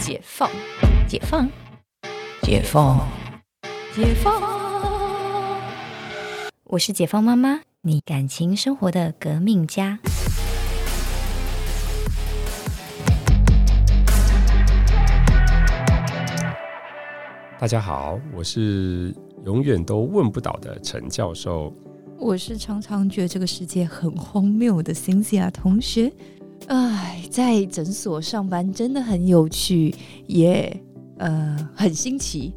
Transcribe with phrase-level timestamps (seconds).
[0.00, 0.48] 解放，
[1.06, 1.46] 解放，
[2.40, 3.06] 解放，
[3.94, 4.32] 解放。
[6.64, 9.98] 我是解放妈妈，你感情生活的革命家。
[17.58, 19.14] 大家好，我是
[19.44, 21.70] 永远都问不倒的陈教授。
[22.18, 26.10] 我是常常觉得这个世界很荒谬的 Cynthia 同学。
[26.68, 29.94] 哎，在诊所上班真的很有趣，
[30.26, 30.74] 也
[31.18, 32.52] 呃很新奇，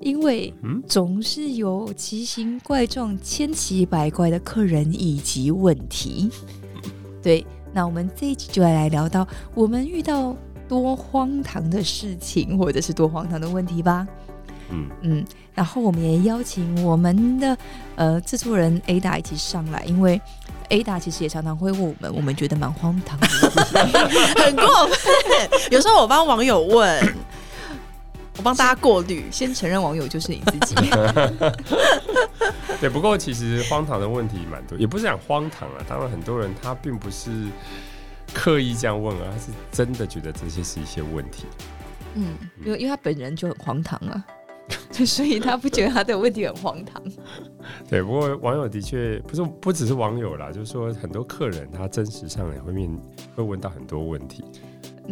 [0.00, 0.52] 因为
[0.86, 6.30] 总是有奇形怪状、千奇百怪的客人以及问题。
[7.22, 7.44] 对，
[7.74, 10.34] 那我们这一集就要来聊到我们遇到
[10.66, 14.06] 多荒唐的事情，或者是多荒唐的问题吧。
[14.70, 17.56] 嗯嗯，然后我们也邀请我们的
[17.96, 20.20] 呃制作人 Ada 一起上来，因为
[20.68, 23.26] Ada 其实也常常会问我们，我们觉得蛮荒唐的，
[24.36, 25.12] 很过分。
[25.70, 27.14] 有时候我帮网友问，
[28.36, 30.74] 我帮大家过滤，先承认网友就是你自己。
[32.80, 35.84] 对，不过其实荒唐的问题蛮多，也不是讲荒唐啊。
[35.88, 37.30] 当然，很多人他并不是
[38.32, 41.46] 刻意这样问啊，他是真的觉得这些是一些问题。
[42.14, 44.24] 嗯，因为因为他本人就很荒唐啊。
[45.06, 47.02] 所以他不觉得他的问题很荒唐。
[47.88, 52.90] 对，不过网友的确不是不只是网友啦，就是说很多客人他真实上也会面
[53.34, 54.44] 会问到很多问题。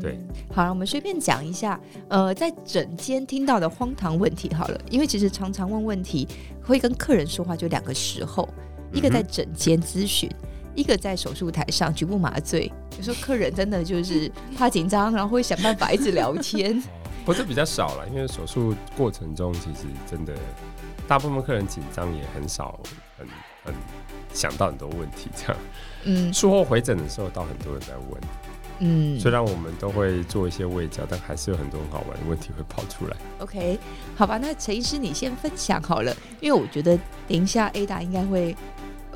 [0.00, 0.18] 对，
[0.50, 6.26] 好了，我们随便讲一下，呃，在诊间听到的荒唐问题好了，因为其实常常问问题
[6.62, 8.48] 会跟客人说话就两个时候，
[8.90, 10.30] 一个在诊间咨询，
[10.74, 12.72] 一个在手术台上局部麻醉。
[12.96, 16.82] 有时候客人真的就是怕紧张，然后会想办法一直聊天。
[17.24, 20.34] 不是比较少了，因为手术过程中其实真的
[21.06, 22.78] 大部分客人紧张也很少，
[23.16, 23.26] 很
[23.64, 23.74] 很
[24.32, 25.56] 想到很多问题这样。
[26.04, 28.20] 嗯，术后回诊的时候，到很多人在问。
[28.80, 33.16] 嗯，虽然我们都会做一些胃教，但还是有很多很好玩的问题会跑出来。
[33.38, 33.78] OK，
[34.16, 36.98] 好吧，那陈医师你先分享好了，因为我觉得
[37.28, 38.56] 等一下 Ada 应该会。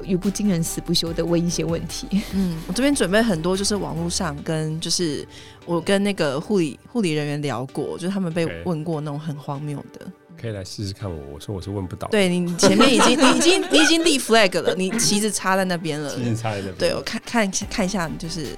[0.05, 2.07] 语不惊人死不休的问一些问题。
[2.33, 5.27] 嗯，我这边准备很多，就是网络上跟就是
[5.65, 10.07] 我跟那个护理护理人员聊过，就是他们被问过那种很荒谬的。
[10.39, 12.07] 可以来试试看我，我说我是问不到。
[12.09, 16.15] 对你前面已经 你已经你已经立 flag 了，你旗子插在那边了。
[16.15, 16.75] 旗子插在那边。
[16.77, 18.49] 对我看看看一下，就是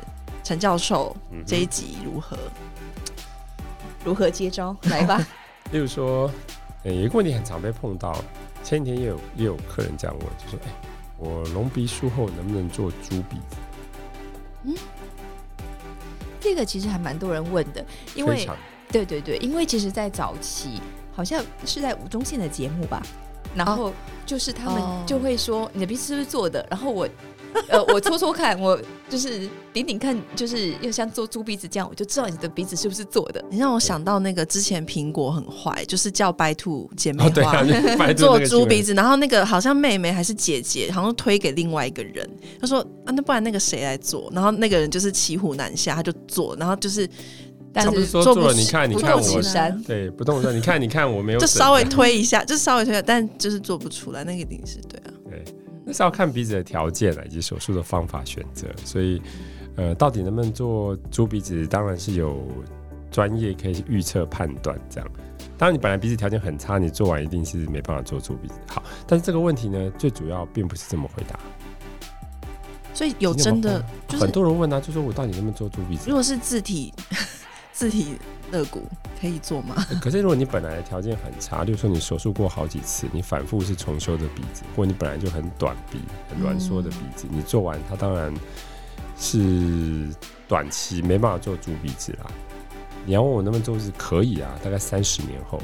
[0.42, 1.16] 陈教授
[1.46, 2.36] 这一集如何
[4.04, 5.24] 如何接招 来吧。
[5.70, 6.28] 例如说，
[6.82, 8.24] 呃，一个问题很常被碰到，
[8.64, 10.97] 前几天也有也有客人这样问，就说，哎。
[11.18, 13.56] 我隆鼻术后能不能做猪鼻子？
[14.64, 14.74] 嗯，
[16.40, 17.84] 这个其实还蛮多人问的，
[18.14, 18.48] 因为
[18.90, 20.80] 对对对，因为其实，在早期
[21.12, 23.02] 好像是在吴宗宪的节目吧，
[23.54, 23.92] 然后
[24.24, 27.08] 就是他们就会说你的鼻子是不是做的，然后我。
[27.68, 28.78] 呃，我搓搓看，我
[29.08, 33.44] 就是顶顶看，就是又像做猪鼻子这样，我就知道你的鼻子是不是做的。
[33.50, 37.24] 你让我想到那个之前苹果很坏，就是叫白兔姐妹
[37.96, 42.28] 花做猪鼻子，然后那个好像妹妹还是姐姐，好像推给另外一个人，
[42.60, 44.30] 他说啊，那不然那个谁来做？
[44.32, 47.08] 然后那个人就是骑虎难下，他就做，然后就是，
[47.72, 49.42] 但是说做了，你看，你看我，
[49.86, 55.17] 对，不动山，你看，你看我没有，就稍微推一下，就稍微推一下，但就是做不出来，那个一定是对啊，对。
[55.90, 59.22] 那是要看鼻子的条件以及手术的方法选择，所以，
[59.74, 62.46] 呃，到底能不能做猪鼻子，当然是有
[63.10, 64.78] 专业可以预测判断。
[64.90, 65.10] 这样，
[65.56, 68.54] 当然你本来鼻子条件很差，你做完一定是没办法做猪鼻子。
[68.68, 71.40] 好，但是这个问题呢，最主要并不是这么回答。
[72.92, 76.10] 所以有真的，很多人问啊，就说我到底能不能做猪鼻子？
[76.10, 76.92] 如果是字体。
[77.78, 78.16] 自体
[78.50, 78.82] 肋骨
[79.20, 79.76] 可以做吗？
[80.02, 88.34] 可是如果你本来的条件很差，就是说你手术过好几次，你反复是重修的鼻子，或你本来就很短鼻、很挛缩的鼻子，你做完它当然
[89.16, 90.12] 是
[90.48, 92.26] 短期没办法做猪鼻子啦。
[93.06, 95.62] 你要问我能不能做是可以啊，大概三十年后。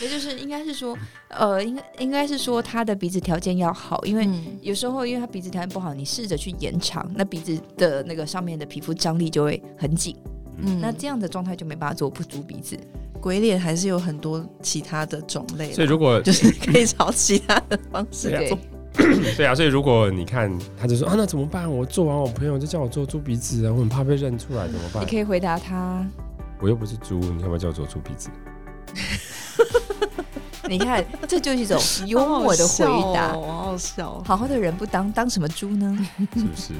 [0.00, 0.96] 也就是应该是说，
[1.28, 4.28] 呃，应该应该是说他的鼻子条件要好，因为
[4.60, 10.16] 有时候因为他鼻子条件不好，你试着去延长，那鼻子的那个上面的皮肤张力就会很紧，
[10.58, 12.76] 嗯，那这样的状态就没办法做不足鼻子。
[13.20, 18.58] 鬼脸还是有很多其他的种类，所以如果就是可以找其他的方式做。
[19.36, 21.70] 对啊，所以如果你看他就说啊，那怎么办？
[21.70, 25.02] 我做完我朋友就叫我做猪鼻子啊，我很怕被认出来，怎么办？
[25.02, 26.04] 你可以回答他，
[26.60, 28.28] 我又不是猪，你要不要叫我做猪鼻子？
[30.68, 32.84] 你看，这就是一种幽 默的回
[33.14, 34.22] 答，好好笑。
[34.24, 36.08] 好好的人不当，当什么猪呢？
[36.34, 36.72] 是不是？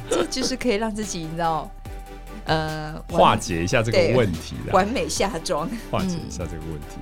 [0.10, 1.70] 这就是可以让自己，你知道，
[2.44, 6.98] 呃，化解一下这个问题，完美下妆，化解一下这个问题。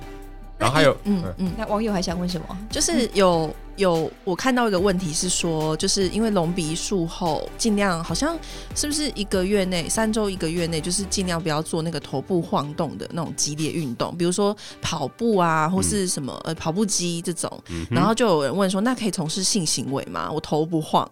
[0.63, 2.57] 然后还有，嗯嗯，那网友还想问什么？
[2.69, 8.33] 就是有有我看到一个问题是说，就是因为隆鼻术后，尽量好像
[8.73, 17.61] 是不是一个月内、三周一个月内，就是尽量不要做那个头部晃动的那种激烈运动，比如说跑步啊，或是什么呃跑步机这种。
[17.91, 20.31] 然后就有人问说，那可以从事性行为吗？
[20.31, 21.05] 我头不晃。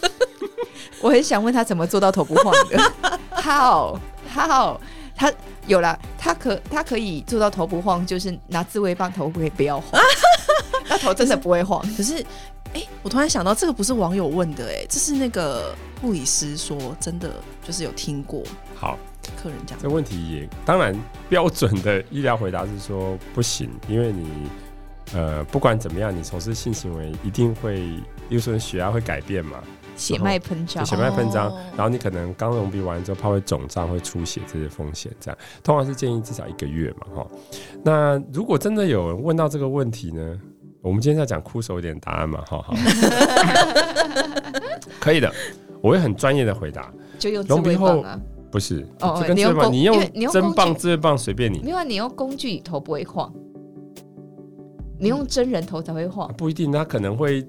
[1.02, 2.92] 我很想问他怎么做到头不晃的。
[3.36, 3.98] How
[4.32, 4.78] How？
[5.14, 5.30] 他
[5.66, 10.00] 有了，他可他可以做到头不晃，就是拿自慰棒头不可以不要晃。
[10.88, 11.84] 那头真的不会晃。
[11.96, 12.24] 可是，
[12.74, 18.44] 哎，我突然想到，这个不是网友问的，哎，这是那个护理师说，真的就是有听过。
[18.76, 18.96] 好，
[19.36, 20.96] 客人讲这问题也当然
[21.28, 24.28] 标准的医疗回答是说不行，因为你
[25.14, 27.78] 呃不管怎么样，你从事性行为一定会，
[28.28, 29.58] 比如说血压会改变嘛。
[30.02, 37.26] 血脉喷张，血脉喷张，然后你可能刚隆鼻完之后，怕会肿胀、会出血这些风险，这样通常是建议至少一个月嘛，哈。
[37.84, 40.40] 那如果真的有人问到这个问题呢，
[40.80, 42.74] 我们今天要讲枯手一点答案嘛，哈，好，
[44.98, 45.32] 可以的，
[45.80, 46.92] 我会很专业的回答。
[47.18, 48.20] 就用隆鼻后啊？
[48.50, 49.24] 不是，哦，
[49.70, 51.60] 你用你用针棒、自慰棒随便你。
[51.60, 53.32] 另外，你用工具头不会晃，
[54.98, 56.30] 你用真人头才会晃。
[56.36, 57.46] 不一定，他可能会。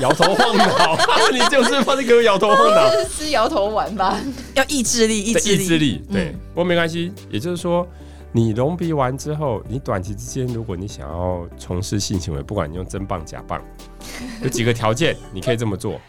[0.00, 0.96] 摇头晃脑，
[1.32, 4.18] 你就是怕你给我摇头晃脑，吃摇头丸吧？
[4.54, 6.02] 要意志力，意志力，意志力。
[6.12, 7.12] 对，不过没关系。
[7.30, 7.86] 也就是说，
[8.32, 13.62] 你隆鼻完之后，你短期之间，如果你想要从事性行为，不管你用真棒假棒，
[14.42, 16.00] 有几个条件你可以这么做。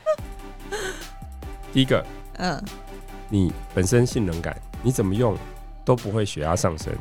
[1.72, 2.04] 第一个，
[2.38, 2.62] 嗯，
[3.30, 5.38] 你本身性能感，你怎么用
[5.84, 6.94] 都不会血压上升。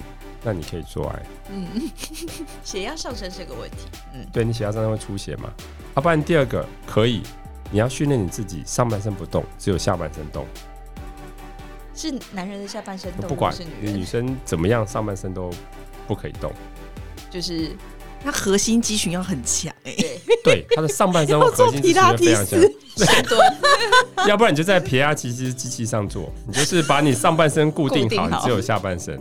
[0.44, 1.66] 那你可以做爱，嗯，
[2.62, 3.76] 血压上升是个问题，
[4.12, 5.50] 嗯，对你血压上升会出血嘛？
[5.94, 7.22] 啊，不然第二个可以，
[7.70, 10.46] 你要训练你自己上半身不动，只有下半身动。
[11.94, 15.50] 是男人的下半身动，不管是女女生怎么样，上半身都
[16.06, 16.52] 不可以动。
[17.30, 17.74] 就是
[18.22, 19.94] 他核心肌群要很强，哎，
[20.44, 22.60] 对，他的上半身核心肌群非常强，
[24.28, 29.18] 要不然你就在皮亚奇机机器上做，你就是把你上半身固定好， 只有下半身。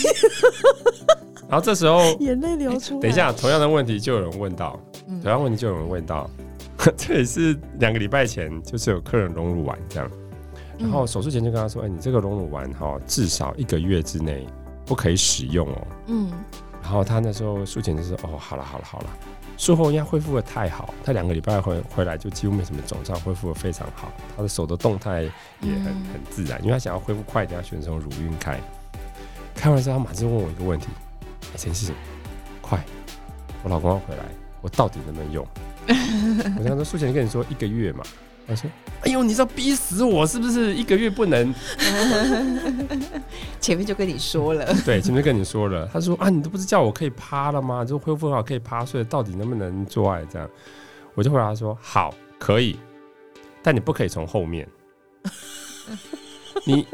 [1.48, 3.00] 然后这时候眼泪流出。
[3.00, 4.78] 等一下，同样的问题就有人问到，
[5.22, 6.30] 同样问题就有人问到，
[6.96, 10.10] 这也是两个礼拜前，就是有客人隆乳完这样，
[10.78, 14.46] 然后手术前就跟他说：“哎，你这个隆乳完哈，至少一个月之内
[14.86, 16.30] 不可以使用哦。”嗯。
[16.82, 19.06] 然后他那时候术前就说：“哦，好了好了好了。”
[19.58, 25.22] 术后应该恢复的太好，他两个礼拜回回来就几乎没什么肿胀，恢复的非常好，他的手的动态
[25.60, 28.58] 也很很自然，因为他想要恢复快一点，要选从乳晕开。
[29.60, 30.88] 开完之后，他马上问我一个问题
[31.54, 31.94] ：“陈先生，
[32.62, 32.82] 快，
[33.62, 34.24] 我老公要回来，
[34.62, 35.46] 我到底能不能用？”
[36.56, 38.02] 我跟他说：“术前跟你说一个月嘛。”
[38.48, 38.70] 他说
[39.04, 40.74] ：“哎呦，你是要逼死我是不是？
[40.74, 41.54] 一个月不能？”
[43.60, 45.86] 前面就跟你说了， 对，前面跟你说了。
[45.92, 47.84] 他说：“啊，你都不是叫我可以趴了吗？
[47.84, 50.48] 就恢复好可以趴睡，到底能不能做爱？”这样，
[51.14, 52.78] 我就回答说：“好，可以，
[53.62, 54.66] 但你不可以从后面。
[56.64, 56.86] 你。”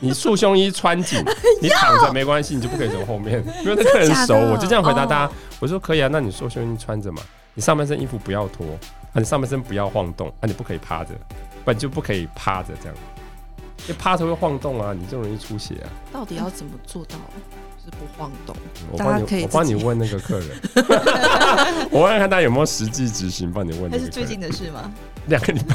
[0.00, 1.22] 你束胸衣穿紧，
[1.60, 5.30] 你躺着没关系，你就不可以从后面， 因为那个人熟，我就这样回答他。
[5.60, 7.22] 我说可以啊，那你束胸衣穿着嘛，
[7.54, 8.66] 你上半身衣服不要脱，
[9.12, 11.14] 啊，你上半身不要晃动，啊，你不可以趴着，
[11.64, 12.96] 不然就不可以趴着这样，
[13.82, 15.86] 因为趴着会晃动啊，你就容易出血啊。
[16.12, 17.16] 到底要怎么做到？
[17.84, 18.56] 是不晃动，
[18.90, 20.48] 我帮你，我帮你问那个客人，
[21.90, 23.90] 我问看他有没有实际执行，帮你问。
[23.90, 24.90] 那是最近的事吗？
[25.28, 25.74] 两个礼拜，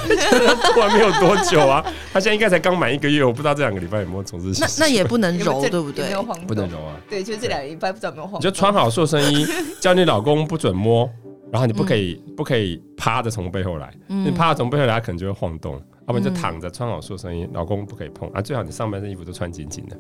[0.74, 1.84] 做完没有多久啊？
[2.12, 4.60] 他现在应该才刚满一个月，我不知道这两个礼拜有没有从事。
[4.60, 6.06] 那那也不能揉，对不对？
[6.06, 6.96] 没有晃动，不能揉啊。
[7.10, 8.40] 对，就这两个礼拜不知道有没有晃。
[8.40, 9.46] 你就穿好塑身衣，
[9.80, 11.10] 叫你老公不准摸，
[11.52, 15.82] 然后你不可以不可以趴着从背后来，你趴着从背后来，可能就会晃动。
[16.08, 18.42] 要不然就躺着穿好塑身衣，老公不可以碰啊。
[18.42, 19.96] 最好你上半身衣服都穿紧紧的。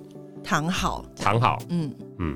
[0.49, 1.93] 躺好，躺好，嗯。
[2.17, 2.35] 嗯，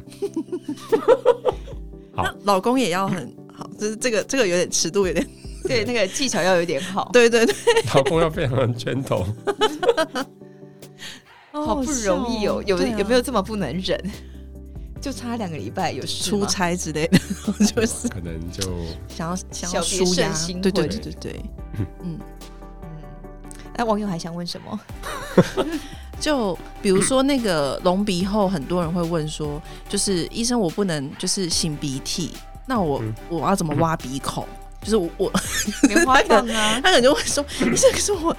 [2.16, 5.28] 好，老公也要很好，就是这个这个有点尺度有点，
[5.68, 7.56] 对，那个技巧要有点好， 对对对，
[7.96, 9.26] 老公要非常的拳头，
[11.52, 14.00] 好不容易哦，有有没有这么不能忍？
[15.02, 17.18] 就差两个礼拜有出差之类的，
[17.66, 18.08] 就是。
[18.10, 18.62] 可能就
[19.08, 21.42] 想要想要舒压，对对对对对，
[21.80, 21.88] 嗯。
[22.04, 22.20] 嗯，
[23.76, 24.80] 那网友还想问什么？
[26.24, 32.32] 就比如说那个隆鼻后，很多人会问说，就是医生，我不能就是擤鼻涕，
[32.66, 34.48] 那我我要怎么挖鼻孔？
[34.82, 35.30] 就是我我
[35.90, 38.34] 棉花棒啊， 他可能就会说，医生可是我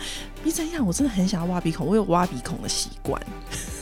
[0.47, 3.21] 医生样，我真的很想要挖鼻孔，我有挖鼻孔的习惯，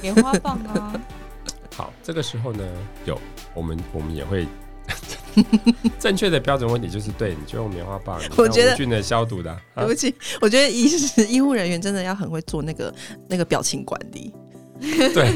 [0.00, 1.00] 棉花棒啊。
[1.76, 2.64] 好，这个时候呢，
[3.04, 3.16] 有
[3.54, 4.49] 我们我们也会。
[5.99, 9.57] 正确的标准问题就是对，你就用棉花棒，我觉得菌的消毒的。
[9.77, 10.89] 对不起，我觉得医
[11.29, 12.95] 医护人员真的要很会做那个
[13.29, 14.33] 那个表情管理。
[14.83, 15.33] 对，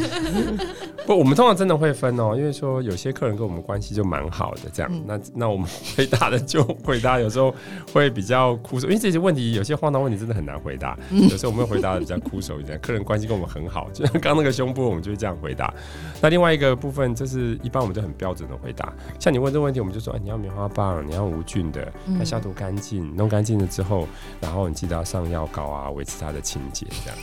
[1.06, 7.54] 不，我们通常真的会分哦，因为说有些客人跟我们关系就蛮好的，这样，那那我们回答的就回答，有时候
[7.92, 12.76] 会比较枯手，因为这些问题有些荒唐问题真的很难回答，有时候我们会回答的比较枯手一点。
[12.80, 15.72] 客人关系跟我们很好，就像刚那个胸部，我们就会这样回答。
[16.20, 21.86] 那另外一个部分就是一般我们就很标准的回答，像你问这个问题，我们就说，哎，你要棉花棒，你要无菌的，
[22.18, 24.08] 要消毒干净，弄干净了之后，
[24.40, 27.18] 然后你记得要上药膏啊，维持它的清洁，这样。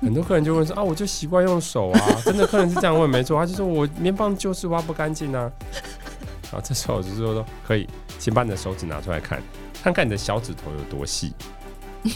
[0.00, 5.50] 很多客人就问说啊，我就习惯用手啊，真的客人是这样问，没错，他就说我棉棒就是挖不干净啊。
[6.50, 9.42] 好，这时候我就说说可以，先把你的手指拿出来看，
[9.82, 11.32] 看看你的小指头有多细，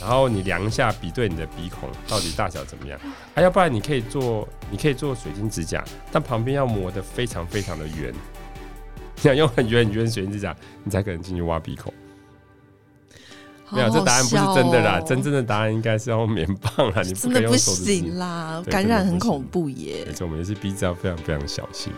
[0.01, 2.99] 然后你量一下，比对你的鼻孔到底大小怎么样。
[3.35, 8.13] 啊，要不然你可以做，你可以做水晶指甲，但旁边要磨得非常非常的圆，
[9.23, 10.55] 你要用很圆很圆的水晶指甲，
[10.85, 11.93] 你才可能进去挖鼻孔。
[13.71, 15.01] 没有，这答案不是真的啦。
[15.01, 17.85] 真正的答案应该是要用棉棒啦， 你不可以用手指。
[17.85, 20.05] 行啦，感染很恐怖耶。
[20.07, 21.93] 没错，我们也是鼻子要非常非常小心。